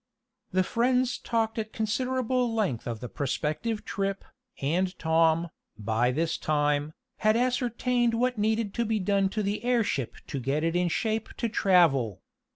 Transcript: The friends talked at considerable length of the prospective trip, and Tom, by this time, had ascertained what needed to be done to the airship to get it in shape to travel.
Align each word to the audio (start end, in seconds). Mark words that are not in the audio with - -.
The 0.51 0.63
friends 0.63 1.19
talked 1.19 1.59
at 1.59 1.73
considerable 1.73 2.51
length 2.51 2.87
of 2.87 3.01
the 3.01 3.07
prospective 3.07 3.85
trip, 3.85 4.25
and 4.59 4.97
Tom, 4.97 5.49
by 5.77 6.09
this 6.11 6.39
time, 6.39 6.93
had 7.17 7.37
ascertained 7.37 8.15
what 8.15 8.35
needed 8.35 8.73
to 8.73 8.85
be 8.85 8.97
done 8.97 9.29
to 9.29 9.43
the 9.43 9.63
airship 9.63 10.15
to 10.25 10.39
get 10.39 10.63
it 10.63 10.75
in 10.75 10.87
shape 10.87 11.29
to 11.37 11.47
travel. 11.47 12.23